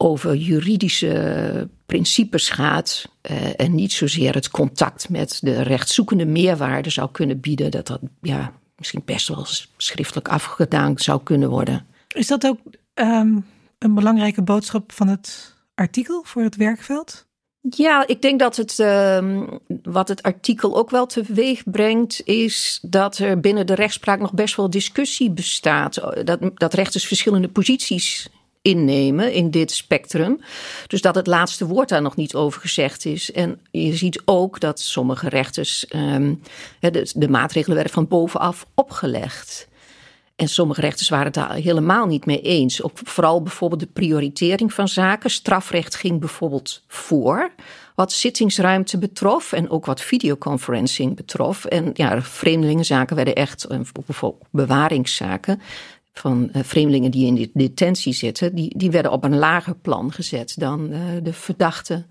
over 0.02 0.36
juridische 0.36 1.70
principes 1.86 2.50
gaat. 2.50 3.12
Uh, 3.32 3.38
en 3.56 3.76
niet 3.76 3.92
zozeer 3.92 4.34
het 4.34 4.50
contact 4.50 5.10
met 5.10 5.40
de 5.42 5.62
rechtszoekende 5.62 6.26
meerwaarde 6.26 6.90
zou 6.90 7.12
kunnen 7.12 7.40
bieden. 7.40 7.72
Dat 7.72 7.88
dat 7.88 8.00
ja, 8.22 8.54
misschien 8.78 9.02
best 9.06 9.28
wel 9.28 9.46
schriftelijk 9.78 10.28
afgedaan 10.28 10.98
zou 10.98 11.24
kunnen 11.24 11.50
worden. 11.50 11.86
Is 12.08 12.28
dat 12.28 12.46
ook 12.46 12.60
um, 12.94 13.46
een 13.78 13.94
belangrijke 13.94 14.42
boodschap 14.42 14.92
van 14.92 15.08
het 15.08 15.56
artikel 15.76 16.24
voor 16.26 16.42
het 16.42 16.56
werkveld? 16.56 17.28
Ja, 17.62 18.08
ik 18.08 18.22
denk 18.22 18.40
dat 18.40 18.56
het, 18.56 18.80
uh, 18.80 19.44
wat 19.84 20.08
het 20.08 20.24
artikel 20.24 20.78
ook 20.78 20.90
wel 20.90 21.06
teweeg 21.06 21.64
brengt, 21.64 22.22
is 22.26 22.80
dat 22.82 23.18
er 23.18 23.40
binnen 23.40 23.68
de 23.68 23.76
rechtspraak 23.76 24.20
nog 24.20 24.34
best 24.34 24.56
wel 24.56 24.70
discussie 24.70 25.32
bestaat. 25.32 26.02
Dat, 26.24 26.40
dat 26.54 26.74
rechters 26.74 27.08
verschillende 27.08 27.48
posities 27.50 28.30
innemen 28.62 29.34
in 29.34 29.52
dit 29.52 29.72
spectrum. 29.72 30.42
Dus 30.88 31.02
dat 31.02 31.16
het 31.16 31.28
laatste 31.28 31.66
woord 31.66 31.90
daar 31.90 32.02
nog 32.02 32.16
niet 32.16 32.36
over 32.36 32.62
gezegd 32.62 33.06
is. 33.06 33.32
En 33.32 33.60
je 33.72 33.96
ziet 33.96 34.22
ook 34.26 34.60
dat 34.60 34.80
sommige 34.80 35.30
rechters 35.30 35.86
um, 35.96 36.42
de, 36.80 37.12
de 37.16 37.30
maatregelen 37.30 37.76
werden 37.76 37.94
van 37.94 38.08
bovenaf 38.08 38.66
opgelegd. 38.76 39.68
En 40.36 40.48
sommige 40.48 40.82
rechters 40.82 41.10
waren 41.10 41.26
het 41.26 41.34
daar 41.34 41.54
helemaal 41.54 42.06
niet 42.06 42.26
mee 42.26 42.42
eens. 42.42 42.84
Ook 42.84 42.98
vooral 43.04 43.42
bijvoorbeeld 43.42 43.82
de 43.82 43.88
prioritering 43.88 44.74
van 44.74 44.88
zaken. 44.88 45.30
Strafrecht 45.30 45.96
ging 45.96 46.20
bijvoorbeeld 46.20 46.84
voor 46.88 47.52
wat 47.96 48.12
zittingsruimte 48.12 48.98
betrof 48.98 49.54
en 49.54 49.70
ook 49.70 49.86
wat 49.86 50.02
videoconferencing 50.02 51.16
betrof. 51.16 51.66
En 51.66 51.90
ja, 51.94 52.22
vreemdelingenzaken 52.22 53.16
werden 53.16 53.36
echt, 53.36 53.68
bijvoorbeeld 54.06 54.48
bewaringszaken 54.52 55.62
van 56.14 56.50
uh, 56.54 56.64
vreemdelingen 56.64 57.12
die 57.12 57.26
in 57.26 57.36
de 57.36 57.50
detentie 57.54 58.14
zitten, 58.14 58.56
die, 58.56 58.78
die 58.78 58.92
werden 58.92 59.12
op 59.12 59.24
een 59.24 59.38
lager 59.38 59.76
plan 59.76 60.12
gezet 60.12 60.56
dan 60.58 60.92
uh, 60.92 61.00
de 61.24 61.34
verdachten 61.34 62.06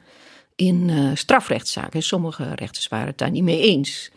in 0.55 0.89
uh, 0.89 1.11
strafrechtszaken. 1.15 2.03
Sommige 2.03 2.55
rechters 2.55 2.89
waren 2.89 3.07
het 3.07 3.19
daar 3.19 3.31
niet 3.31 3.43
mee 3.43 3.61
eens. 3.61 4.11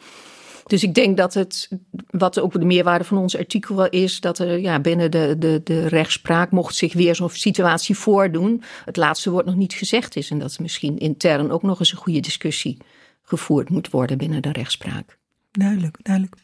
Dus 0.65 0.83
ik 0.83 0.93
denk 0.93 1.17
dat 1.17 1.33
het, 1.33 1.69
wat 2.09 2.39
ook 2.39 2.53
de 2.53 2.65
meerwaarde 2.65 3.03
van 3.03 3.17
ons 3.17 3.37
artikel 3.37 3.75
wel 3.75 3.89
is, 3.89 4.19
dat 4.19 4.39
er 4.39 4.59
ja, 4.59 4.79
binnen 4.79 5.11
de, 5.11 5.35
de, 5.39 5.61
de 5.63 5.87
rechtspraak 5.87 6.51
mocht 6.51 6.75
zich 6.75 6.93
weer 6.93 7.15
zo'n 7.15 7.29
situatie 7.29 7.95
voordoen. 7.95 8.63
Het 8.85 8.97
laatste 8.97 9.31
woord 9.31 9.45
nog 9.45 9.55
niet 9.55 9.73
gezegd 9.73 10.15
is. 10.15 10.29
En 10.29 10.39
dat 10.39 10.59
misschien 10.59 10.97
intern 10.97 11.51
ook 11.51 11.61
nog 11.61 11.79
eens 11.79 11.91
een 11.91 11.97
goede 11.97 12.19
discussie 12.19 12.77
gevoerd 13.21 13.69
moet 13.69 13.89
worden 13.89 14.17
binnen 14.17 14.41
de 14.41 14.51
rechtspraak. 14.51 15.17
Duidelijk, 15.51 15.97
duidelijk. 16.01 16.35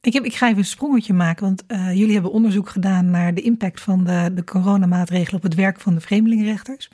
Ik, 0.00 0.12
heb, 0.12 0.24
ik 0.24 0.34
ga 0.34 0.46
even 0.46 0.58
een 0.58 0.64
sprongetje 0.64 1.12
maken, 1.12 1.44
want 1.44 1.64
uh, 1.68 1.92
jullie 1.94 2.12
hebben 2.12 2.32
onderzoek 2.32 2.68
gedaan 2.68 3.10
naar 3.10 3.34
de 3.34 3.40
impact 3.40 3.80
van 3.80 4.04
de, 4.04 4.30
de 4.34 4.44
coronamaatregelen 4.44 5.36
op 5.36 5.42
het 5.42 5.54
werk 5.54 5.80
van 5.80 5.94
de 5.94 6.00
vreemdelingenrechters. 6.00 6.90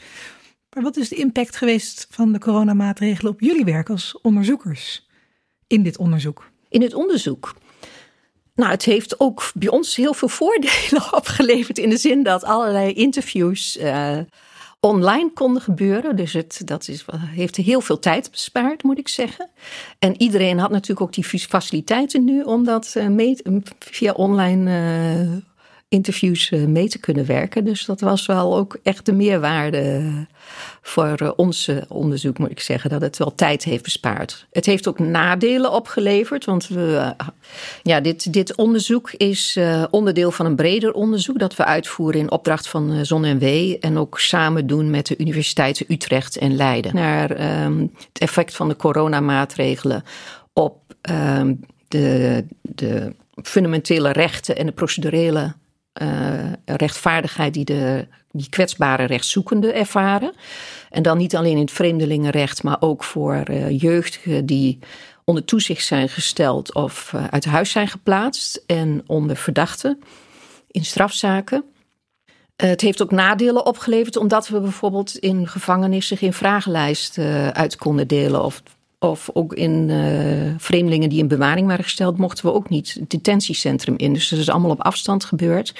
Maar 0.75 0.83
wat 0.83 0.97
is 0.97 1.09
de 1.09 1.17
impact 1.17 1.57
geweest 1.57 2.07
van 2.11 2.33
de 2.33 2.39
coronamaatregelen 2.39 3.33
op 3.33 3.41
jullie 3.41 3.65
werk 3.65 3.91
als 3.91 4.21
onderzoekers 4.21 5.09
in 5.67 5.83
dit 5.83 5.99
onderzoek? 5.99 6.53
in 6.75 6.83
het 6.83 6.95
onderzoek. 6.95 7.55
Nou, 8.55 8.71
het 8.71 8.85
heeft 8.85 9.21
ook 9.21 9.51
bij 9.55 9.69
ons 9.69 9.97
heel 9.97 10.15
veel 10.15 10.29
voordelen 10.29 11.13
opgeleverd 11.21 11.79
in 11.79 11.89
de 11.89 11.97
zin 11.97 12.23
dat 12.23 12.45
allerlei 12.45 12.93
interviews 12.93 13.77
uh, 13.77 14.19
online 14.85 15.31
konden 15.33 15.63
gebeuren. 15.63 16.17
Dus 16.17 16.33
het, 16.33 16.63
dat 16.65 16.89
is, 16.89 17.05
heeft 17.17 17.57
heel 17.57 17.81
veel 17.81 17.99
tijd 17.99 18.31
bespaard, 18.31 18.83
moet 18.83 18.99
ik 18.99 19.09
zeggen. 19.09 19.51
En 19.99 20.21
iedereen 20.23 20.59
had 20.59 20.71
natuurlijk 20.71 21.01
ook 21.01 21.13
die 21.13 21.25
faciliteiten 21.25 22.25
nu 22.25 22.43
om 22.43 22.65
dat 22.65 22.97
mee, 23.09 23.37
via 23.79 24.13
online 24.13 24.71
uh, 24.71 25.54
interviews 25.89 26.51
mee 26.51 26.89
te 26.89 26.99
kunnen 26.99 27.27
werken. 27.27 27.65
Dus 27.65 27.85
dat 27.85 28.01
was 28.01 28.27
wel 28.27 28.57
ook 28.57 28.79
echt 28.83 29.07
de 29.07 29.13
meerwaarde 29.13 30.13
voor 30.83 31.23
uh, 31.23 31.31
ons 31.37 31.71
onderzoek, 31.89 32.39
moet 32.39 32.51
ik 32.51 32.61
zeggen, 32.61 32.91
dat 32.91 33.01
het 33.01 33.19
wel 33.19 33.35
tijd 33.35 33.65
heeft 33.65 33.83
bespaard. 33.83 34.47
Het 34.51 34.67
heeft 34.67 34.89
ook 34.89 34.99
nadelen 34.99 35.73
opgeleverd, 35.73 36.45
want 36.45 36.69
we, 36.69 37.15
ja, 37.83 38.01
dit, 38.01 38.33
dit 38.33 38.55
onderzoek 38.55 39.13
is 39.13 39.59
onderdeel 39.91 40.31
van 40.31 40.47
een 40.47 40.57
breder 40.57 40.93
onderzoek 40.93 41.39
dat 41.39 41.57
we 41.57 41.65
uitvoeren 41.65 42.21
in 42.21 42.31
opdracht 42.31 42.69
van 42.69 43.07
Zon 43.07 43.25
en 43.25 43.43
en 43.81 43.99
ook 43.99 44.21
samen 44.21 44.67
doen 44.67 44.91
met 44.91 45.07
de 45.07 45.19
universiteiten 45.19 45.87
Utrecht 45.89 46.37
en 46.37 46.57
Leiden. 46.57 46.95
Naar 46.95 47.63
um, 47.65 47.93
het 48.13 48.19
effect 48.19 48.57
van 48.57 48.69
de 48.69 48.77
coronamaatregelen 48.77 50.03
op 50.53 50.95
um, 51.11 51.61
de, 51.89 52.45
de 52.63 53.15
fundamentele 53.43 54.13
rechten 54.13 54.57
en 54.57 54.67
de 54.67 54.73
procedurele 54.73 55.55
uh, 56.03 56.53
rechtvaardigheid 56.65 57.55
die 57.55 57.65
de 57.65 58.07
die 58.31 58.49
kwetsbare 58.49 59.05
rechtszoekenden 59.05 59.75
ervaren. 59.75 60.33
En 60.91 61.03
dan 61.03 61.19
niet 61.19 61.37
alleen 61.37 61.57
in 61.57 61.61
het 61.61 61.71
vreemdelingenrecht, 61.71 62.63
maar 62.63 62.77
ook 62.81 63.05
voor 63.05 63.43
uh, 63.51 63.81
jeugdigen 63.81 64.47
die 64.47 64.79
onder 65.25 65.45
toezicht 65.45 65.87
zijn 65.87 66.09
gesteld 66.09 66.75
of 66.75 67.13
uh, 67.15 67.25
uit 67.31 67.45
huis 67.45 67.71
zijn 67.71 67.89
geplaatst 67.89 68.63
en 68.67 69.03
onder 69.07 69.37
verdachten 69.37 69.99
in 70.71 70.85
strafzaken. 70.85 71.65
Het 72.57 72.81
heeft 72.81 73.03
ook 73.03 73.11
nadelen 73.11 73.67
opgeleverd, 73.67 74.17
omdat 74.17 74.49
we 74.49 74.61
bijvoorbeeld 74.61 75.19
in 75.19 75.49
gevangenissen 75.49 76.17
geen 76.17 76.33
vragenlijst 76.33 77.19
uit 77.53 77.77
konden 77.77 78.09
delen. 78.09 78.45
Of, 78.45 78.63
of 79.11 79.31
ook 79.33 79.55
in 79.55 79.91
vreemdelingen 80.59 81.09
die 81.09 81.19
in 81.19 81.29
bewaring 81.29 81.67
waren 81.67 81.85
gesteld, 81.85 82.19
mochten 82.19 82.45
we 82.45 82.53
ook 82.53 82.69
niet 82.69 82.95
het 83.01 83.11
detentiecentrum 83.11 83.95
in. 83.97 84.13
Dus 84.13 84.29
dat 84.29 84.39
is 84.39 84.51
allemaal 84.51 84.71
op 84.71 84.83
afstand 84.83 85.25
gebeurd. 85.25 85.75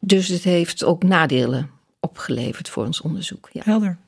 Dus 0.00 0.28
het 0.28 0.44
heeft 0.44 0.84
ook 0.84 1.02
nadelen 1.02 1.70
opgeleverd 2.00 2.68
voor 2.68 2.84
ons 2.86 3.00
onderzoek. 3.00 3.48
Ja. 3.52 3.62
Helder. 3.64 3.98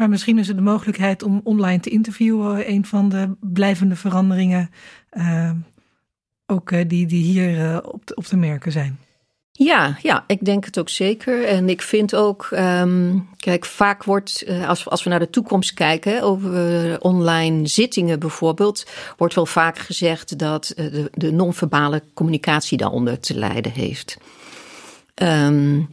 Maar 0.00 0.08
misschien 0.08 0.38
is 0.38 0.48
het 0.48 0.56
de 0.56 0.62
mogelijkheid 0.62 1.22
om 1.22 1.40
online 1.44 1.80
te 1.80 1.90
interviewen 1.90 2.70
een 2.70 2.84
van 2.84 3.08
de 3.08 3.36
blijvende 3.40 3.96
veranderingen, 3.96 4.70
uh, 5.12 5.50
ook 6.46 6.70
uh, 6.70 6.88
die, 6.88 7.06
die 7.06 7.24
hier 7.24 7.58
uh, 7.58 7.78
op, 7.82 8.04
te, 8.04 8.14
op 8.14 8.24
te 8.24 8.36
merken 8.36 8.72
zijn. 8.72 8.98
Ja, 9.64 9.96
ja, 10.02 10.24
ik 10.26 10.44
denk 10.44 10.64
het 10.64 10.78
ook 10.78 10.88
zeker. 10.88 11.44
En 11.44 11.68
ik 11.68 11.82
vind 11.82 12.14
ook, 12.14 12.48
um, 12.52 13.28
kijk, 13.36 13.64
vaak 13.64 14.04
wordt, 14.04 14.44
als, 14.66 14.88
als 14.88 15.02
we 15.02 15.10
naar 15.10 15.18
de 15.18 15.30
toekomst 15.30 15.74
kijken, 15.74 16.22
over 16.22 17.00
online 17.00 17.66
zittingen 17.66 18.18
bijvoorbeeld, 18.18 18.86
wordt 19.16 19.34
wel 19.34 19.46
vaak 19.46 19.78
gezegd 19.78 20.38
dat 20.38 20.72
de, 20.76 21.10
de 21.14 21.32
non-verbale 21.32 22.02
communicatie 22.14 22.78
daaronder 22.78 23.20
te 23.20 23.34
lijden 23.34 23.72
heeft. 23.72 24.16
Um, 25.14 25.88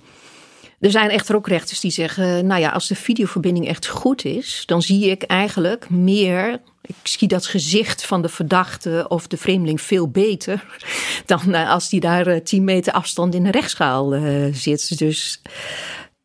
er 0.80 0.92
zijn 0.92 1.10
echter 1.10 1.36
ook 1.36 1.48
rechters 1.48 1.80
die 1.80 1.92
zeggen: 1.92 2.46
Nou 2.46 2.62
ja, 2.62 2.70
als 2.70 2.88
de 2.88 2.96
videoverbinding 2.96 3.68
echt 3.68 3.88
goed 3.88 4.26
is, 4.26 4.64
dan 4.66 4.82
zie 4.82 5.10
ik 5.10 5.24
eigenlijk 5.24 5.90
meer. 5.90 6.60
Ik 6.88 6.96
zie 7.04 7.28
dat 7.28 7.46
gezicht 7.46 8.06
van 8.06 8.22
de 8.22 8.30
verdachte 8.30 9.06
of 9.08 9.28
de 9.28 9.38
vreemdeling 9.38 9.82
veel 9.82 10.10
beter 10.10 10.66
dan 11.26 11.42
uh, 11.48 11.70
als 11.70 11.90
die 11.90 12.00
daar 12.00 12.28
uh, 12.28 12.40
10 12.40 12.64
meter 12.64 12.94
afstand 12.94 13.36
in 13.36 13.44
de 13.44 13.52
rechtszaal 13.52 14.16
uh, 14.16 14.54
zit. 14.54 14.98
Dus 14.98 15.42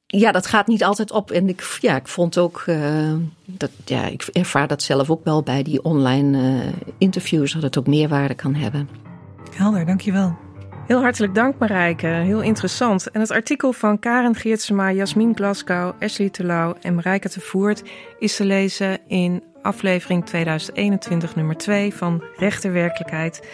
ja, 0.06 0.32
dat 0.32 0.46
gaat 0.46 0.66
niet 0.66 0.84
altijd 0.84 1.10
op. 1.10 1.30
En 1.30 1.48
ik, 1.48 1.78
ja, 1.80 1.96
ik 1.96 2.08
vond 2.08 2.38
ook, 2.38 2.64
dat, 3.44 3.70
ja, 3.84 4.06
ik 4.06 4.22
ervaar 4.22 4.68
dat 4.68 4.82
zelf 4.82 5.10
ook 5.10 5.24
wel 5.24 5.42
bij 5.42 5.62
die 5.62 5.82
online 5.84 6.62
interviews, 6.98 7.52
dat 7.52 7.62
het 7.62 7.78
ook 7.78 7.86
meerwaarde 7.86 8.34
kan 8.34 8.54
hebben. 8.54 8.88
Helder, 9.50 9.86
dankjewel. 9.86 10.36
Heel 10.92 11.02
hartelijk 11.02 11.34
dank 11.34 11.58
Marijke, 11.58 12.06
heel 12.06 12.40
interessant. 12.40 13.10
En 13.10 13.20
het 13.20 13.30
artikel 13.30 13.72
van 13.72 13.98
Karen 13.98 14.34
Geertsema, 14.34 14.92
Jasmin 14.92 15.34
Glasgow, 15.34 15.92
Ashley 16.00 16.28
Telau 16.28 16.76
en 16.80 16.94
Marijke 16.94 17.28
te 17.28 17.40
Voert 17.40 17.82
is 18.18 18.36
te 18.36 18.44
lezen 18.44 18.98
in 19.06 19.42
aflevering 19.62 20.26
2021 20.26 21.36
nummer 21.36 21.56
2 21.56 21.94
van 21.94 22.24
Rechterwerkelijkheid. 22.36 23.46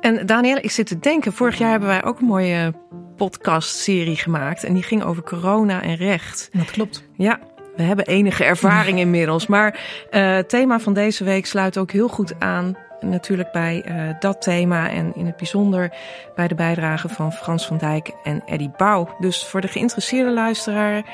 En 0.00 0.26
Danielle, 0.26 0.60
ik 0.60 0.70
zit 0.70 0.86
te 0.86 0.98
denken, 0.98 1.32
vorig 1.32 1.58
jaar 1.58 1.70
hebben 1.70 1.88
wij 1.88 2.04
ook 2.04 2.20
een 2.20 2.26
mooie 2.26 2.72
podcastserie 3.16 4.16
gemaakt. 4.16 4.64
En 4.64 4.74
die 4.74 4.82
ging 4.82 5.02
over 5.02 5.22
corona 5.22 5.82
en 5.82 5.96
recht. 5.96 6.48
Dat 6.52 6.70
klopt. 6.70 7.08
Ja, 7.16 7.40
we 7.76 7.82
hebben 7.82 8.06
enige 8.06 8.44
ervaring 8.44 8.98
inmiddels. 9.06 9.46
Maar 9.46 9.80
uh, 10.10 10.34
het 10.34 10.48
thema 10.48 10.80
van 10.80 10.92
deze 10.92 11.24
week 11.24 11.46
sluit 11.46 11.78
ook 11.78 11.90
heel 11.90 12.08
goed 12.08 12.40
aan. 12.40 12.76
Natuurlijk 13.00 13.52
bij 13.52 13.84
uh, 13.88 14.14
dat 14.20 14.42
thema 14.42 14.90
en 14.90 15.14
in 15.14 15.26
het 15.26 15.36
bijzonder 15.36 15.92
bij 16.34 16.48
de 16.48 16.54
bijdrage 16.54 17.08
van 17.08 17.32
Frans 17.32 17.66
van 17.66 17.78
Dijk 17.78 18.12
en 18.22 18.42
Eddie 18.46 18.70
Bouw. 18.76 19.16
Dus 19.18 19.46
voor 19.46 19.60
de 19.60 19.68
geïnteresseerde 19.68 20.32
luisteraar 20.32 21.04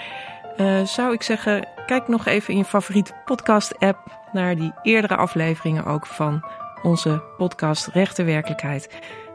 uh, 0.56 0.84
zou 0.84 1.12
ik 1.12 1.22
zeggen, 1.22 1.68
kijk 1.86 2.08
nog 2.08 2.26
even 2.26 2.52
in 2.52 2.58
je 2.58 2.64
favoriete 2.64 3.12
podcast-app 3.24 3.98
naar 4.32 4.56
die 4.56 4.72
eerdere 4.82 5.16
afleveringen 5.16 5.84
ook 5.84 6.06
van 6.06 6.44
onze 6.82 7.22
podcast 7.36 7.86
Rechte 7.86 8.24
Werkelijkheid. 8.24 8.88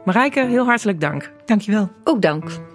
Marijke, 0.05 0.45
heel 0.45 0.65
hartelijk 0.65 1.01
dank. 1.01 1.31
Dankjewel. 1.45 1.89
Ook 2.03 2.21
dank. 2.21 2.68